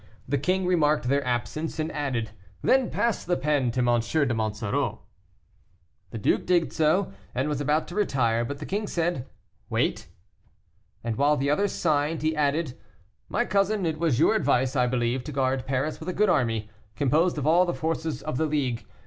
The 0.27 0.39
king 0.39 0.65
remarked 0.65 1.09
their 1.09 1.23
absence, 1.23 1.77
and 1.77 1.91
added, 1.91 2.31
"Then 2.63 2.89
pass 2.89 3.23
the 3.23 3.37
pen 3.37 3.69
to 3.69 3.81
M. 3.81 3.99
de 4.01 4.33
Monsoreau." 4.33 5.03
The 6.09 6.17
duke 6.17 6.47
did 6.47 6.73
so, 6.73 7.11
and 7.35 7.47
was 7.47 7.61
about 7.61 7.87
to 7.89 7.93
retire, 7.93 8.43
but 8.43 8.57
the 8.57 8.65
king 8.65 8.87
said, 8.87 9.27
"Wait." 9.69 10.07
And 11.03 11.17
while 11.17 11.37
the 11.37 11.51
others 11.51 11.71
signed, 11.73 12.23
he 12.23 12.35
added, 12.35 12.75
"My 13.29 13.45
cousin, 13.45 13.85
it 13.85 13.99
was 13.99 14.19
your 14.19 14.33
advice, 14.33 14.75
I 14.75 14.87
believe, 14.87 15.23
to 15.25 15.31
guard 15.31 15.67
Paris 15.67 15.99
with 15.99 16.09
a 16.09 16.13
good 16.13 16.29
army, 16.29 16.71
composed 16.95 17.37
of 17.37 17.45
all 17.45 17.67
the 17.67 17.73
forces 17.75 18.23
of 18.23 18.37
the 18.37 18.47
League. 18.47 18.87